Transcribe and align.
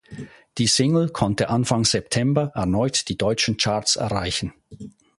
Die 0.57 0.65
Single 0.65 1.09
konnte 1.09 1.49
Anfang 1.49 1.85
September 1.85 2.51
erneut 2.55 3.07
die 3.07 3.19
deutschen 3.19 3.57
Charts 3.57 3.97
erreichen. 3.97 4.51